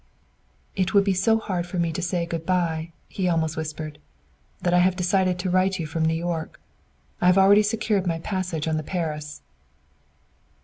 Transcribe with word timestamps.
"It 0.75 0.95
would 0.95 1.03
be 1.03 1.13
so 1.13 1.37
hard 1.37 1.67
for 1.67 1.77
me 1.77 1.91
to 1.91 2.01
say 2.01 2.25
'Good 2.25 2.43
bye," 2.43 2.91
he 3.07 3.27
almost 3.27 3.55
whispered, 3.55 3.99
"that 4.63 4.73
I 4.73 4.79
have 4.79 4.95
decided 4.95 5.37
to 5.37 5.49
write 5.51 5.77
you 5.77 5.85
from 5.85 6.05
New 6.05 6.15
York. 6.15 6.59
I 7.21 7.27
have 7.27 7.37
already 7.37 7.61
secured 7.61 8.07
my 8.07 8.17
passage 8.17 8.67
on 8.67 8.77
the 8.77 8.83
'Paris.'" 8.83 9.43